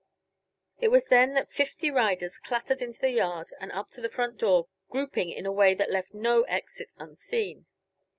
[0.79, 4.37] It was then that fifty riders clattered into the yard and up to the front
[4.39, 7.67] door, grouping in a way that left no exit unseen.